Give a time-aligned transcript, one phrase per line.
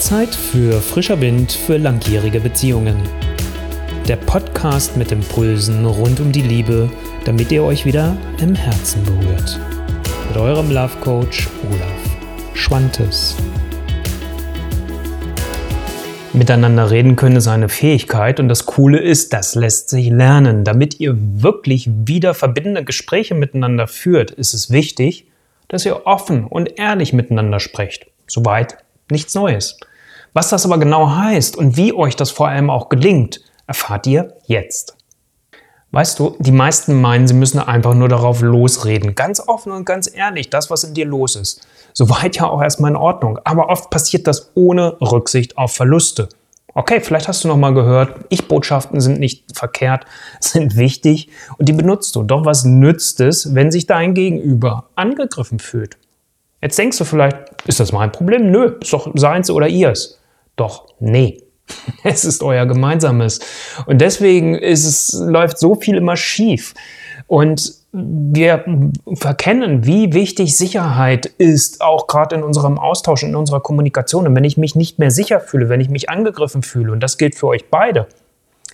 [0.00, 2.96] Zeit für frischer Wind für langjährige Beziehungen.
[4.08, 6.90] Der Podcast mit Impulsen rund um die Liebe,
[7.26, 9.60] damit ihr euch wieder im Herzen berührt.
[10.28, 13.36] Mit eurem Love Coach Olaf Schwantes.
[16.32, 20.64] Miteinander reden können ist eine Fähigkeit und das Coole ist, das lässt sich lernen.
[20.64, 25.26] Damit ihr wirklich wieder verbindende Gespräche miteinander führt, ist es wichtig,
[25.68, 28.06] dass ihr offen und ehrlich miteinander sprecht.
[28.26, 28.78] Soweit
[29.10, 29.78] nichts Neues.
[30.32, 34.34] Was das aber genau heißt und wie euch das vor allem auch gelingt, erfahrt ihr
[34.46, 34.96] jetzt.
[35.92, 39.16] Weißt du, die meisten meinen, sie müssen einfach nur darauf losreden.
[39.16, 41.66] Ganz offen und ganz ehrlich, das, was in dir los ist.
[41.92, 43.40] Soweit ja auch erstmal in Ordnung.
[43.42, 46.28] Aber oft passiert das ohne Rücksicht auf Verluste.
[46.74, 50.04] Okay, vielleicht hast du noch mal gehört, Ich-Botschaften sind nicht verkehrt,
[50.40, 51.28] sind wichtig
[51.58, 52.22] und die benutzt du.
[52.22, 55.98] Doch was nützt es, wenn sich dein Gegenüber angegriffen fühlt?
[56.62, 58.52] Jetzt denkst du vielleicht, ist das mein Problem?
[58.52, 60.19] Nö, ist doch seins oder ihrs.
[60.60, 61.42] Doch, nee.
[62.04, 63.40] Es ist euer gemeinsames.
[63.86, 66.74] Und deswegen ist es, läuft so viel immer schief.
[67.28, 68.62] Und wir
[69.14, 74.26] verkennen, wie wichtig Sicherheit ist, auch gerade in unserem Austausch, in unserer Kommunikation.
[74.26, 77.16] Und wenn ich mich nicht mehr sicher fühle, wenn ich mich angegriffen fühle, und das
[77.16, 78.06] gilt für euch beide,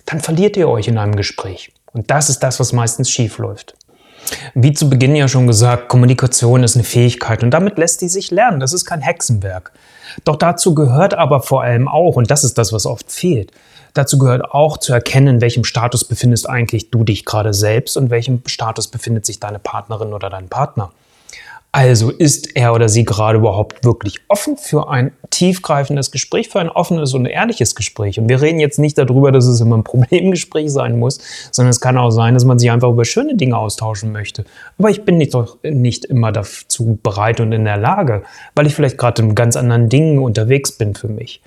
[0.05, 1.71] dann verliert ihr euch in einem Gespräch.
[1.93, 3.75] Und das ist das, was meistens schief läuft.
[4.53, 8.31] Wie zu Beginn ja schon gesagt, Kommunikation ist eine Fähigkeit und damit lässt die sich
[8.31, 8.59] lernen.
[8.59, 9.71] Das ist kein Hexenwerk.
[10.23, 13.51] Doch dazu gehört aber vor allem auch, und das ist das, was oft fehlt,
[13.93, 18.09] dazu gehört auch zu erkennen, in welchem Status befindest eigentlich du dich gerade selbst und
[18.09, 20.91] welchem Status befindet sich deine Partnerin oder dein Partner.
[21.71, 26.69] Also ist er oder sie gerade überhaupt wirklich offen für ein tiefgreifendes Gespräch, für ein
[26.69, 28.19] offenes und ehrliches Gespräch?
[28.19, 31.19] Und wir reden jetzt nicht darüber, dass es immer ein Problemgespräch sein muss,
[31.51, 34.45] sondern es kann auch sein, dass man sich einfach über schöne Dinge austauschen möchte.
[34.77, 38.23] Aber ich bin nicht, doch nicht immer dazu bereit und in der Lage,
[38.55, 41.41] weil ich vielleicht gerade in ganz anderen Dingen unterwegs bin für mich.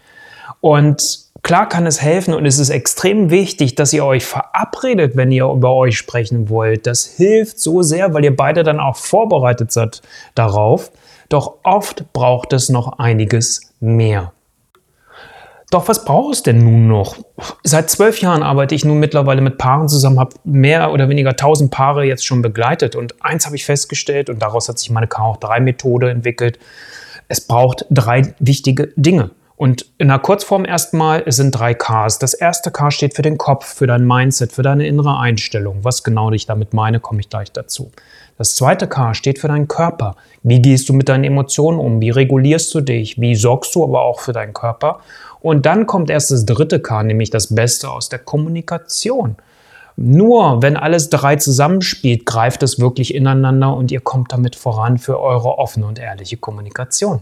[0.61, 5.33] Und Klar kann es helfen und es ist extrem wichtig, dass ihr euch verabredet, wenn
[5.33, 6.87] ihr über euch sprechen wollt.
[6.87, 10.03] Das hilft so sehr, weil ihr beide dann auch vorbereitet seid
[10.35, 10.91] darauf.
[11.29, 14.33] Doch oft braucht es noch einiges mehr.
[15.71, 17.17] Doch was braucht es denn nun noch?
[17.63, 21.71] Seit zwölf Jahren arbeite ich nun mittlerweile mit Paaren zusammen, habe mehr oder weniger tausend
[21.71, 22.97] Paare jetzt schon begleitet.
[22.97, 26.59] Und eins habe ich festgestellt, und daraus hat sich meine K3-Methode entwickelt.
[27.29, 29.31] Es braucht drei wichtige Dinge.
[29.61, 32.19] Und in der Kurzform erstmal, es sind drei Ks.
[32.19, 35.81] Das erste K steht für den Kopf, für dein Mindset, für deine innere Einstellung.
[35.83, 37.91] Was genau ich damit meine, komme ich gleich dazu.
[38.39, 40.17] Das zweite K steht für deinen Körper.
[40.43, 42.01] Wie gehst du mit deinen Emotionen um?
[42.01, 43.21] Wie regulierst du dich?
[43.21, 45.01] Wie sorgst du aber auch für deinen Körper?
[45.43, 49.37] Und dann kommt erst das dritte K, nämlich das Beste aus der Kommunikation.
[49.95, 55.21] Nur wenn alles drei zusammenspielt, greift es wirklich ineinander und ihr kommt damit voran für
[55.21, 57.21] eure offene und ehrliche Kommunikation.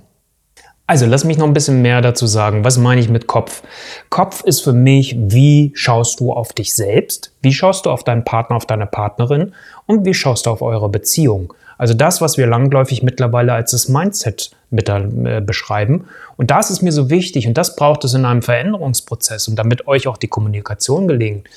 [0.88, 2.64] Also lass mich noch ein bisschen mehr dazu sagen.
[2.64, 3.62] Was meine ich mit Kopf?
[4.08, 7.30] Kopf ist für mich, wie schaust du auf dich selbst?
[7.42, 9.52] Wie schaust du auf deinen Partner, auf deine Partnerin?
[9.84, 11.52] Und wie schaust du auf eure Beziehung?
[11.76, 16.06] Also das, was wir langläufig mittlerweile als das Mindset mit, äh, beschreiben.
[16.38, 19.86] Und das ist mir so wichtig und das braucht es in einem Veränderungsprozess und damit
[19.88, 21.48] euch auch die Kommunikation gelingt.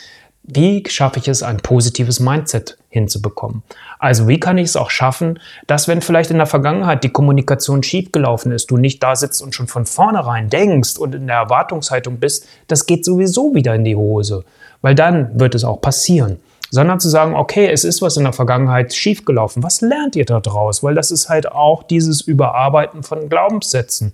[0.44, 3.64] Wie schaffe ich es, ein positives Mindset hinzubekommen?
[3.98, 7.82] Also wie kann ich es auch schaffen, dass wenn vielleicht in der Vergangenheit die Kommunikation
[7.82, 12.18] schiefgelaufen ist, du nicht da sitzt und schon von vornherein denkst und in der Erwartungshaltung
[12.18, 14.44] bist, das geht sowieso wieder in die Hose,
[14.82, 16.38] weil dann wird es auch passieren.
[16.74, 19.62] Sondern zu sagen, okay, es ist was in der Vergangenheit schiefgelaufen.
[19.62, 20.82] Was lernt ihr daraus?
[20.82, 24.14] Weil das ist halt auch dieses Überarbeiten von Glaubenssätzen.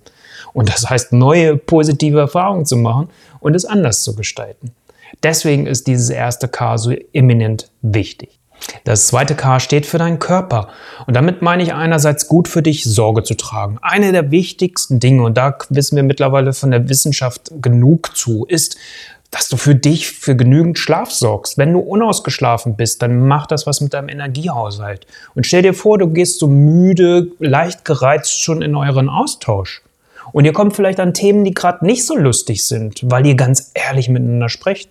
[0.54, 3.10] Und das heißt, neue positive Erfahrungen zu machen
[3.42, 4.72] und es anders zu gestalten.
[5.24, 8.40] Deswegen ist dieses erste K so eminent wichtig.
[8.84, 10.70] Das zweite K steht für deinen Körper.
[11.06, 13.78] Und damit meine ich einerseits gut für dich Sorge zu tragen.
[13.82, 18.78] Eine der wichtigsten Dinge, und da wissen wir mittlerweile von der Wissenschaft genug zu, ist,
[19.32, 21.58] dass du für dich für genügend Schlaf sorgst.
[21.58, 25.06] Wenn du unausgeschlafen bist, dann mach das was mit deinem Energiehaushalt.
[25.36, 29.82] Und stell dir vor, du gehst so müde, leicht gereizt schon in euren Austausch.
[30.32, 33.72] Und ihr kommt vielleicht an Themen, die gerade nicht so lustig sind, weil ihr ganz
[33.74, 34.90] ehrlich miteinander sprecht.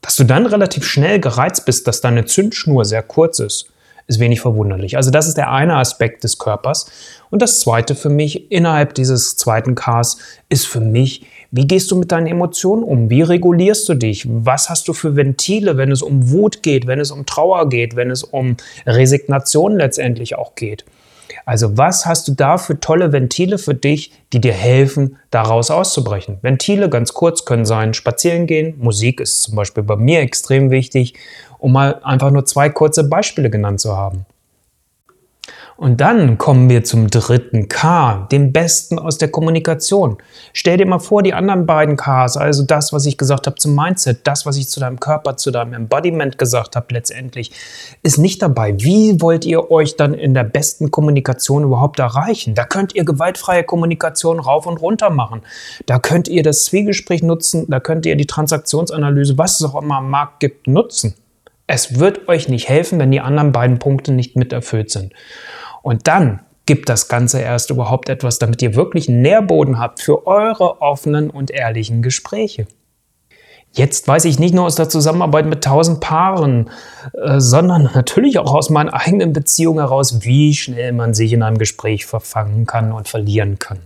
[0.00, 3.72] Dass du dann relativ schnell gereizt bist, dass deine Zündschnur sehr kurz ist,
[4.06, 4.96] ist wenig verwunderlich.
[4.96, 6.86] Also das ist der eine Aspekt des Körpers.
[7.30, 11.96] Und das zweite für mich innerhalb dieses zweiten Ks ist für mich, wie gehst du
[11.96, 13.10] mit deinen Emotionen um?
[13.10, 14.26] Wie regulierst du dich?
[14.28, 17.96] Was hast du für Ventile, wenn es um Wut geht, wenn es um Trauer geht,
[17.96, 18.56] wenn es um
[18.86, 20.84] Resignation letztendlich auch geht?
[21.44, 26.38] Also was hast du da für tolle Ventile für dich, die dir helfen, daraus auszubrechen?
[26.42, 28.74] Ventile, ganz kurz, können sein spazieren gehen.
[28.78, 31.14] Musik ist zum Beispiel bei mir extrem wichtig,
[31.58, 34.26] um mal einfach nur zwei kurze Beispiele genannt zu haben.
[35.76, 40.16] Und dann kommen wir zum dritten K, dem Besten aus der Kommunikation.
[40.54, 43.74] Stell dir mal vor, die anderen beiden Ks, also das, was ich gesagt habe zum
[43.74, 47.52] Mindset, das, was ich zu deinem Körper, zu deinem Embodiment gesagt habe letztendlich,
[48.02, 48.74] ist nicht dabei.
[48.78, 52.54] Wie wollt ihr euch dann in der besten Kommunikation überhaupt erreichen?
[52.54, 55.42] Da könnt ihr gewaltfreie Kommunikation rauf und runter machen.
[55.84, 59.98] Da könnt ihr das Zwiegespräch nutzen, da könnt ihr die Transaktionsanalyse, was es auch immer
[59.98, 61.14] am Markt gibt, nutzen.
[61.66, 65.12] Es wird euch nicht helfen, wenn die anderen beiden Punkte nicht mit erfüllt sind.
[65.82, 70.26] Und dann gibt das Ganze erst überhaupt etwas, damit ihr wirklich einen Nährboden habt für
[70.26, 72.66] eure offenen und ehrlichen Gespräche.
[73.72, 76.70] Jetzt weiß ich nicht nur aus der Zusammenarbeit mit tausend Paaren,
[77.12, 81.58] äh, sondern natürlich auch aus meinen eigenen Beziehungen heraus, wie schnell man sich in einem
[81.58, 83.80] Gespräch verfangen kann und verlieren kann.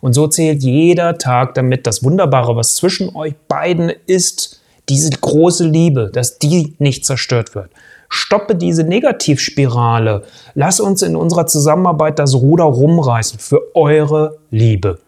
[0.00, 4.57] Und so zählt jeder Tag damit das Wunderbare, was zwischen euch beiden ist,
[4.88, 7.70] diese große Liebe, dass die nicht zerstört wird.
[8.08, 10.22] Stoppe diese Negativspirale.
[10.54, 14.98] Lass uns in unserer Zusammenarbeit das Ruder rumreißen für eure Liebe.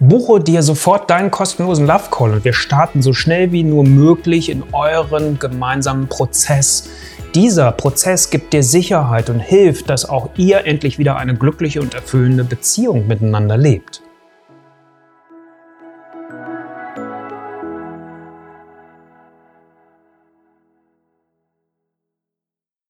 [0.00, 4.48] Buche dir sofort deinen kostenlosen Love Call und wir starten so schnell wie nur möglich
[4.48, 6.88] in euren gemeinsamen Prozess.
[7.34, 11.94] Dieser Prozess gibt dir Sicherheit und hilft, dass auch ihr endlich wieder eine glückliche und
[11.94, 14.02] erfüllende Beziehung miteinander lebt.